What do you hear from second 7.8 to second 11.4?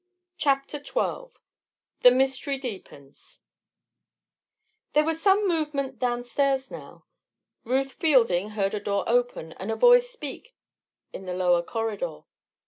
Fielding heard a door open and a voice speak in the